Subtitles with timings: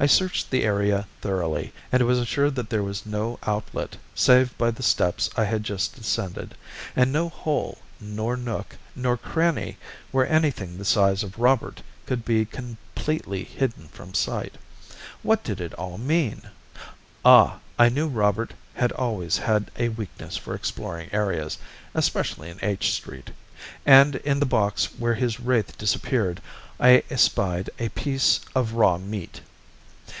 [0.00, 4.72] I searched the area thoroughly, and was assured that there was no outlet, save by
[4.72, 6.56] the steps I had just descended,
[6.96, 9.78] and no hole, nor nook, nor cranny
[10.10, 14.56] where anything the size of Robert could be completely hidden from sight.
[15.22, 16.48] What did it all mean?
[17.24, 17.60] Ah!
[17.78, 21.58] I knew Robert had always had a weakness for exploring areas,
[21.94, 23.30] especially in H Street,
[23.86, 26.42] and in the box where his wraith disappeared
[26.80, 29.42] I espied a piece of raw meat!